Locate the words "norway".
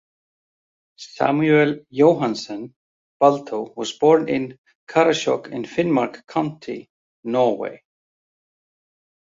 7.23-7.83